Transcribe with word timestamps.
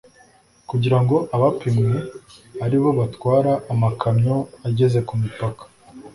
Kugira 0.69 0.97
ngo 1.03 1.15
abapimwe 1.35 1.95
ari 2.65 2.77
bo 2.81 2.89
batwara 2.99 3.53
amakamyo 3.73 4.37
ageze 4.69 4.99
ku 5.07 5.13
mupaka. 5.21 5.63